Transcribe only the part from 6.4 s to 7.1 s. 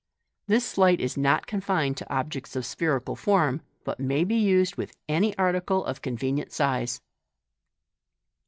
size.